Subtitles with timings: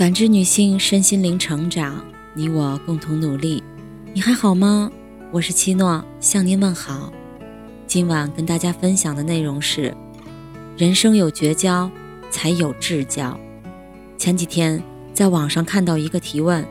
[0.00, 2.02] 感知女性身心灵成长，
[2.32, 3.62] 你我共同努力。
[4.14, 4.90] 你还好吗？
[5.30, 7.12] 我是七诺，向您问好。
[7.86, 9.94] 今晚跟大家分享的内容是：
[10.74, 11.90] 人生有绝交，
[12.30, 13.38] 才有至交。
[14.16, 14.82] 前几天
[15.12, 16.66] 在网上看到一个提问：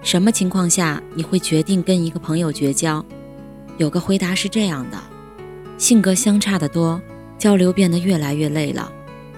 [0.00, 3.04] 什么情况下你会决定跟一个朋友绝交？
[3.76, 4.96] 有个回答是这样的：
[5.78, 7.02] 性格相差的多，
[7.36, 8.88] 交流变得越来越累了，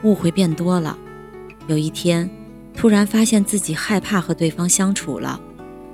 [0.02, 0.98] 误会变多了。
[1.66, 2.28] 有一天。
[2.76, 5.40] 突然发现自己害怕和对方相处了，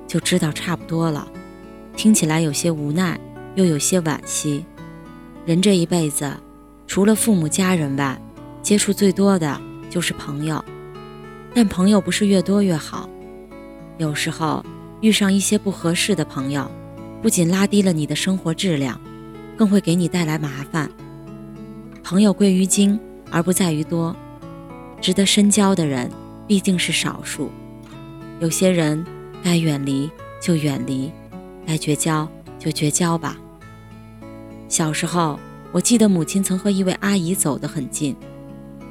[0.07, 1.25] 就知道差不多了。
[1.95, 3.19] 听起来有些无奈，
[3.55, 4.65] 又有些惋惜。
[5.45, 6.35] 人这一辈子，
[6.87, 8.19] 除了父母家人外，
[8.61, 10.63] 接触最多的就是朋友。
[11.53, 13.09] 但朋友不是越多越好，
[13.97, 14.65] 有时候
[15.01, 16.69] 遇上一些不合适的朋友，
[17.21, 18.99] 不仅拉低了你的生活质量，
[19.57, 20.89] 更会给你带来麻烦。
[22.03, 24.15] 朋友贵于精，而不在于多。
[24.99, 26.09] 值得深交的人。
[26.51, 27.49] 毕竟是少数，
[28.41, 29.05] 有些人
[29.41, 31.09] 该远离就远离，
[31.65, 33.37] 该绝交就绝交吧。
[34.67, 35.39] 小时候，
[35.71, 38.13] 我记得母亲曾和一位阿姨走得很近，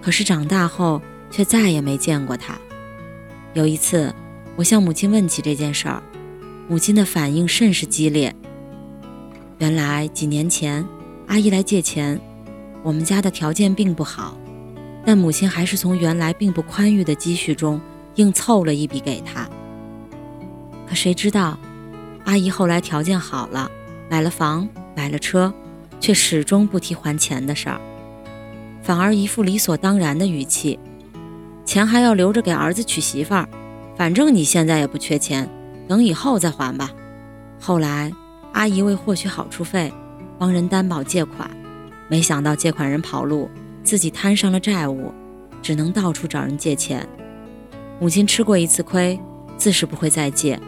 [0.01, 2.59] 可是长大后却再也没见过她。
[3.53, 4.11] 有一次，
[4.56, 6.03] 我向母亲问起这件事儿，
[6.67, 8.34] 母亲的反应甚是激烈。
[9.59, 10.83] 原来几年前，
[11.27, 12.19] 阿姨来借钱，
[12.83, 14.34] 我们家的条件并不好。
[15.05, 17.81] 但母亲还是从原来并不宽裕的积蓄中
[18.17, 19.48] 硬凑了一笔给他。
[20.87, 21.59] 可谁知道，
[22.25, 23.71] 阿姨后来条件好了，
[24.11, 25.53] 买了房，买了车，
[26.01, 27.81] 却始终不提还钱的事儿，
[28.83, 30.78] 反而一副理所当然的语气
[31.65, 33.48] ：“钱还要留着给儿子娶媳妇儿，
[33.97, 35.48] 反正你现在也不缺钱，
[35.89, 36.91] 等以后再还吧。”
[37.61, 38.12] 后来，
[38.53, 39.93] 阿姨为获取好处费，
[40.39, 41.48] 帮人担保借款，
[42.09, 43.48] 没想到借款人跑路。
[43.83, 45.12] 自己摊上了债务，
[45.62, 47.09] 只能到处找人借钱。
[47.98, 49.19] 母亲吃过一次亏，
[49.56, 50.59] 自是不会再借。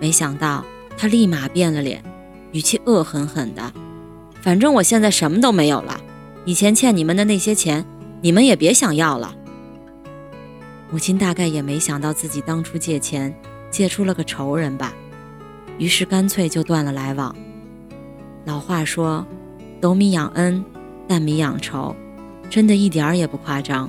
[0.00, 0.64] 没想到
[0.96, 2.02] 他立马变了脸，
[2.52, 3.72] 语气恶狠狠的
[4.42, 6.00] ：“反正我现在什么都没有了，
[6.44, 7.84] 以前欠你们的那些钱，
[8.20, 9.34] 你们也别想要了。”
[10.90, 13.34] 母亲大概也没想到自己当初借钱
[13.70, 14.92] 借出了个仇人吧，
[15.78, 17.34] 于是干脆就断了来往。
[18.44, 19.26] 老话说
[19.80, 20.64] ：“斗米养恩，
[21.08, 21.96] 担米养仇。”
[22.52, 23.88] 真的一点儿也不夸张。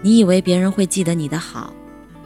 [0.00, 1.72] 你以为别人会记得你的好，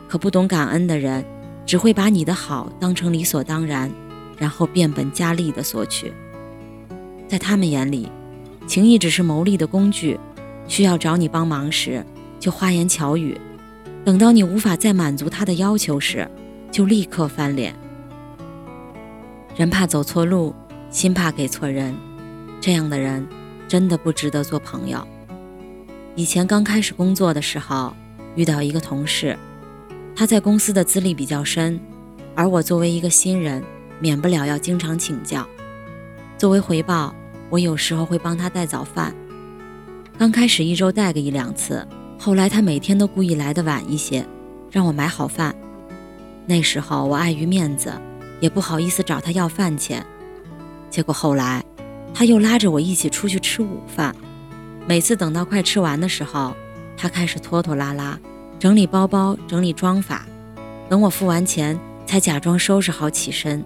[0.07, 1.25] 可不懂感恩的人，
[1.65, 3.91] 只会把你的好当成理所当然，
[4.37, 6.13] 然后变本加厉地索取。
[7.27, 8.13] 在他们眼里，
[8.67, 10.21] 情谊只是谋利的工具，
[10.69, 12.05] 需要找你帮忙时
[12.39, 13.35] 就花言巧语，
[14.05, 16.31] 等到你无法再满足他的要求时，
[16.71, 17.75] 就立刻翻脸。
[19.57, 20.55] 人怕走错路，
[20.91, 21.97] 心怕给错人，
[22.61, 23.27] 这样的人
[23.67, 25.03] 真的不值得做朋友。
[26.17, 27.95] 以前刚开始工作的时候，
[28.35, 29.39] 遇到一个同事，
[30.15, 31.81] 他在公司的资历比较深，
[32.35, 33.63] 而我作为一个新人，
[34.01, 35.47] 免不了要经常请教。
[36.37, 37.15] 作为回报，
[37.49, 39.15] 我有时候会帮他带早饭。
[40.19, 41.87] 刚开始一周带个一两次，
[42.19, 44.27] 后来他每天都故意来的晚一些，
[44.71, 45.55] 让我买好饭。
[46.45, 47.93] 那时候我碍于面子，
[48.41, 50.05] 也不好意思找他要饭钱。
[50.91, 51.65] 结果后来，
[52.13, 54.15] 他又拉着我一起出去吃午饭。
[54.87, 56.55] 每次等到快吃完的时候，
[56.97, 58.19] 他开始拖拖拉拉，
[58.59, 60.27] 整理包包，整理装法，
[60.89, 63.65] 等我付完钱，才假装收拾好起身。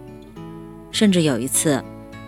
[0.90, 1.82] 甚至有一次，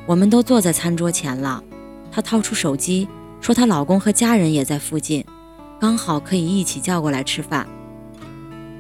[0.07, 1.63] 我们都坐在餐桌前了，
[2.11, 3.07] 她掏出手机，
[3.41, 5.25] 说她老公和家人也在附近，
[5.79, 7.67] 刚好可以一起叫过来吃饭。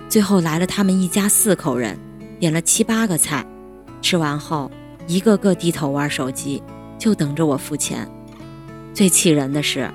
[0.09, 1.99] 最后来了他们一家四口人，
[2.41, 3.44] 点了七八个菜，
[4.00, 4.71] 吃完后
[5.06, 6.62] 一个个低头玩手机，
[6.99, 8.09] 就等着我付钱。
[8.96, 9.92] 最气人的是。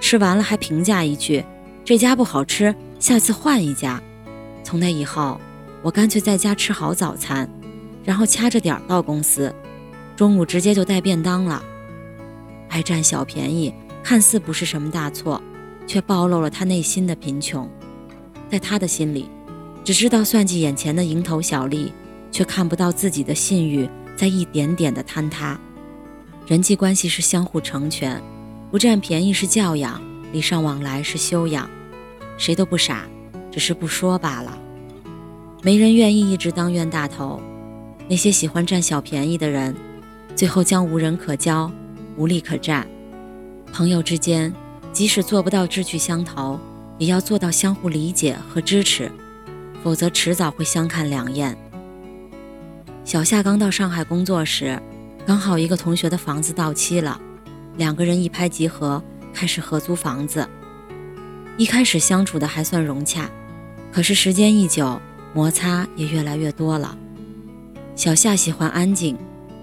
[0.00, 1.44] 吃完了还评价一句
[1.84, 4.00] ：“这家不好吃，下次换一家。”
[4.62, 5.40] 从那以后，
[5.82, 7.50] 我干脆在家吃好早餐，
[8.04, 9.52] 然后掐着点到公司，
[10.14, 11.60] 中午直接就带便当了。
[12.68, 15.42] 爱占小便宜，看似不是什么大错，
[15.84, 17.68] 却暴露了他内心的贫穷。
[18.48, 19.28] 在他的心里，
[19.82, 21.92] 只知道算计眼前的蝇头小利，
[22.30, 25.58] 却看不到自己的信誉在一点点的坍塌。
[26.46, 28.22] 人际关系是相互成全。
[28.74, 31.70] 不占便宜是教养，礼尚往来是修养。
[32.36, 33.04] 谁都不傻，
[33.48, 34.58] 只是不说罢了。
[35.62, 37.40] 没人愿意一直当冤大头。
[38.08, 39.72] 那些喜欢占小便宜的人，
[40.34, 41.70] 最后将无人可交，
[42.16, 42.84] 无力可占。
[43.72, 44.52] 朋友之间，
[44.92, 46.58] 即使做不到志趣相投，
[46.98, 49.08] 也要做到相互理解和支持，
[49.84, 51.56] 否则迟早会相看两厌。
[53.04, 54.82] 小夏刚到上海工作时，
[55.24, 57.20] 刚好一个同学的房子到期了。
[57.76, 60.48] 两个人一拍即合，开始合租房子。
[61.56, 63.28] 一开始相处的还算融洽，
[63.92, 65.00] 可是时间一久，
[65.32, 66.96] 摩擦也越来越多了。
[67.96, 69.16] 小夏喜欢安静，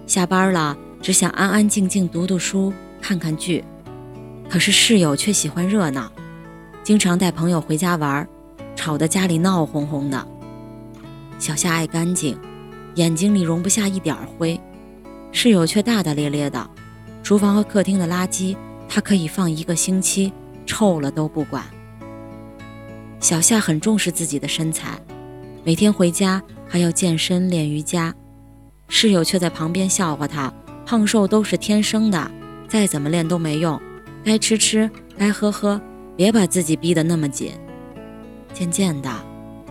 [0.08, 3.64] 下班了只想安安静静读读书、看看剧。
[4.50, 6.12] 可是室友却喜欢热闹，
[6.84, 8.28] 经常带朋友回家玩，
[8.76, 10.28] 吵得家里闹哄哄的。
[11.40, 12.38] 小夏爱干净，
[12.96, 14.60] 眼睛里容不下一点灰，
[15.32, 16.70] 室友却大大咧咧的。
[17.32, 18.58] 厨房和客厅的垃圾，
[18.90, 20.34] 他可以放一个星期，
[20.66, 21.64] 臭了都不管。
[23.22, 25.00] 小夏很重视自己的身材，
[25.64, 28.14] 每天回家还要健身练瑜伽。
[28.90, 30.52] 室友却在旁边笑话他
[30.86, 32.30] ：“胖瘦都是天生的，
[32.68, 33.82] 再怎么练都没用，
[34.26, 35.80] 该吃吃，该喝喝，
[36.18, 37.54] 别把自己逼得那么紧。”
[38.52, 39.10] 渐渐的，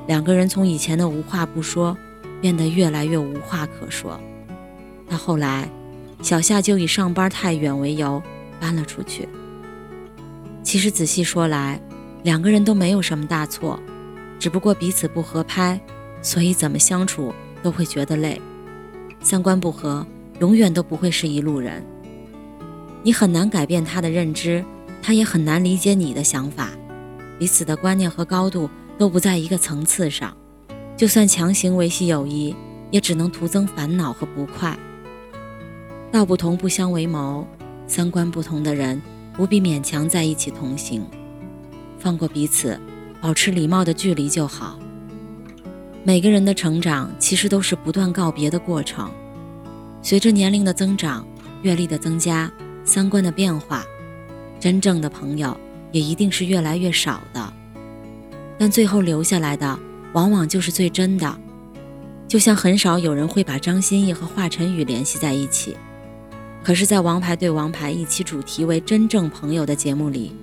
[0.06, 1.94] 两个人从以前的无话不说，
[2.40, 4.18] 变得越来越无话可说。
[5.06, 5.70] 到后来，
[6.22, 8.22] 小夏就以上班太远为由
[8.60, 9.28] 搬了出去。
[10.62, 11.80] 其实仔细说来，
[12.22, 13.80] 两个人都没有什么大错，
[14.38, 15.80] 只不过彼此不合拍，
[16.22, 17.32] 所以怎么相处
[17.62, 18.40] 都会觉得累。
[19.20, 20.06] 三观不合，
[20.40, 21.84] 永远都不会是一路人。
[23.02, 24.62] 你很难改变他的认知，
[25.02, 26.68] 他也很难理解你的想法，
[27.38, 28.68] 彼此的观念和高度
[28.98, 30.36] 都不在一个层次上。
[30.96, 32.54] 就算强行维系友谊，
[32.90, 34.78] 也只能徒增烦恼和不快。
[36.12, 37.46] 道不同不相为谋，
[37.86, 39.00] 三观不同的人
[39.32, 41.02] 不必勉强在一起同行，
[41.98, 42.78] 放过彼此，
[43.20, 44.76] 保持礼貌的距离就好。
[46.02, 49.08] 每个人的成长其实都是不断告别的过程，
[50.02, 51.24] 随着年龄的增长、
[51.62, 52.50] 阅历的增加、
[52.84, 53.84] 三观的变化，
[54.58, 55.56] 真正的朋友
[55.92, 57.52] 也一定是越来越少的。
[58.58, 59.78] 但最后留下来的，
[60.12, 61.38] 往往就是最真的。
[62.26, 65.76] 就像很少有人会把张歆艺和华晨宇联系在一起。
[66.62, 70.36] 可是，在《王牌对王牌》一期主题为“真正朋友”的节目里，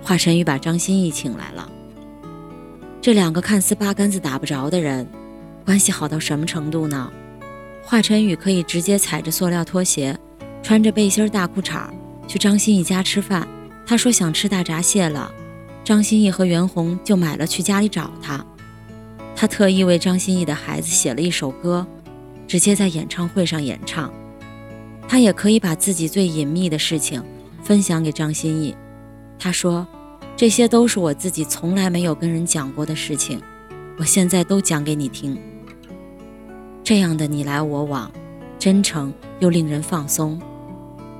[0.00, 1.68] 华晨宇把张歆艺请来了。
[3.02, 5.06] 这两个看似八竿子打不着的人，
[5.64, 7.10] 关系好到什么程度呢？
[7.82, 10.16] 华晨宇可以直接踩着塑料拖鞋，
[10.62, 11.88] 穿着背心大裤衩
[12.28, 13.46] 去张歆艺家吃饭。
[13.84, 15.32] 他说想吃大闸蟹了，
[15.84, 18.44] 张歆艺和袁弘就买了去家里找他。
[19.34, 21.86] 他特意为张歆艺的孩子写了一首歌，
[22.46, 24.12] 直接在演唱会上演唱。
[25.08, 27.22] 他也可以把自己最隐秘的事情
[27.62, 28.74] 分享给张歆艺。
[29.38, 29.86] 他说
[30.36, 33.40] ：“这些都是我自己从来没有跟人讲过的事情，
[33.98, 35.38] 我现在都讲给你听。”
[36.82, 38.10] 这样的你来我往，
[38.58, 40.40] 真诚又令人放松。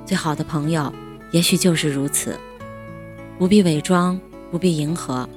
[0.05, 0.93] 最好的朋友，
[1.31, 2.37] 也许就是如此，
[3.37, 4.19] 不必伪装，
[4.49, 5.27] 不必迎合，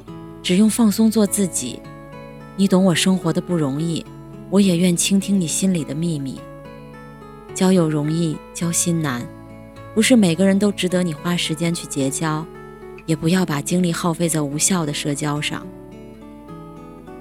[0.43, 1.81] 只用放松做自己。
[2.57, 4.05] 你懂我生活的不容易，
[4.51, 6.41] 我也愿倾听你心里的秘密。
[7.61, 9.21] 交友容易，交心难，
[9.95, 12.43] 不是每个人都值得你花时间去结交，
[13.05, 15.67] 也不要把精力耗费在无效的社交上。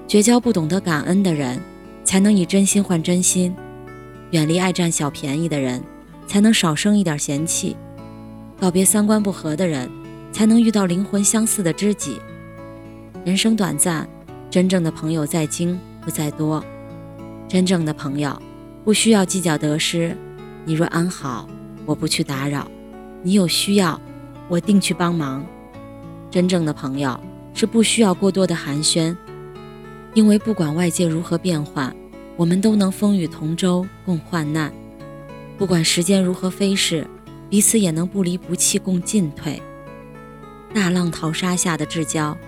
[0.08, 1.60] 绝交不懂得感恩的人，
[2.04, 3.52] 才能以真心换真心；
[4.30, 5.84] 远离爱占小便宜的人，
[6.26, 7.76] 才能少生一点嫌弃；
[8.58, 9.90] 告别三观不合的人，
[10.32, 12.18] 才能遇到灵魂相似的知己。
[13.26, 14.08] 人生短暂，
[14.50, 16.64] 真正的朋友在精不在多，
[17.46, 18.40] 真正的朋友。
[18.82, 20.16] 不需要计较得失，
[20.70, 21.48] 你若安好，
[21.84, 22.62] 我不去打扰；
[23.24, 24.00] 你有需要，
[24.46, 25.44] 我定去帮忙。
[26.30, 27.18] 真正的朋友
[27.54, 29.16] 是不需要过多的寒暄，
[30.14, 31.92] 因为不管外界如何变幻，
[32.36, 34.70] 我们都能风雨同舟共患难；
[35.58, 37.04] 不管时间如何飞逝，
[37.48, 39.60] 彼此也能不离不弃共进退。
[40.72, 42.38] 大浪淘沙下的至交，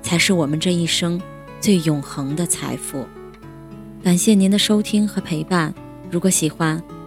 [0.00, 1.20] 才是我们这一生
[1.60, 3.04] 最永恒的财富。
[4.00, 5.74] 感谢您的收听和陪伴。
[6.08, 6.80] 如果喜欢，